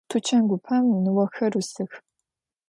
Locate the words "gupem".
0.49-0.85